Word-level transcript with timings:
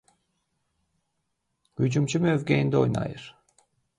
Hücumçu 1.83 2.21
mövqeyində 2.25 2.83
oynayır. 2.87 3.29